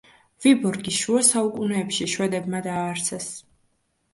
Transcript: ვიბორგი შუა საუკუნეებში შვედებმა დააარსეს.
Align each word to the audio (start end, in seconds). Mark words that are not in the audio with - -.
ვიბორგი 0.45 0.93
შუა 0.99 1.21
საუკუნეებში 1.27 2.09
შვედებმა 2.15 2.63
დააარსეს. 2.69 3.29